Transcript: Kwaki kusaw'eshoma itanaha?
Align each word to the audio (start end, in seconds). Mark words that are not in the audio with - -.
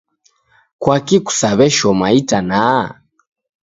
Kwaki 0.81 1.17
kusaw'eshoma 1.25 2.07
itanaha? 2.19 2.83